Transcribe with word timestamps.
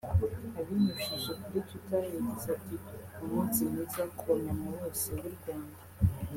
Abinyujije 0.59 1.31
kuri 1.41 1.57
Twitter 1.67 2.01
yagize 2.13 2.47
ati 2.57 2.75
"Umunsi 3.23 3.59
mwiza 3.69 4.03
ku 4.17 4.23
ba 4.27 4.35
mama 4.45 4.67
bose 4.79 5.07
b’u 5.17 5.31
Rwanda 5.37 5.79